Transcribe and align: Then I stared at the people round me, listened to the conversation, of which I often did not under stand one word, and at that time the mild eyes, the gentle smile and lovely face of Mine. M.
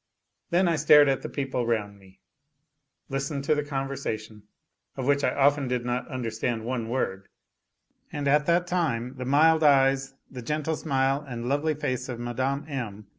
Then 0.49 0.67
I 0.67 0.77
stared 0.77 1.09
at 1.09 1.21
the 1.21 1.29
people 1.29 1.67
round 1.67 1.99
me, 1.99 2.21
listened 3.07 3.43
to 3.43 3.53
the 3.53 3.63
conversation, 3.63 4.41
of 4.97 5.05
which 5.05 5.23
I 5.23 5.31
often 5.35 5.67
did 5.67 5.85
not 5.85 6.09
under 6.09 6.31
stand 6.31 6.65
one 6.65 6.89
word, 6.89 7.27
and 8.11 8.27
at 8.27 8.47
that 8.47 8.65
time 8.65 9.13
the 9.17 9.25
mild 9.25 9.61
eyes, 9.63 10.15
the 10.31 10.41
gentle 10.41 10.75
smile 10.75 11.23
and 11.27 11.47
lovely 11.47 11.75
face 11.75 12.09
of 12.09 12.19
Mine. 12.19 12.65
M. 12.67 13.09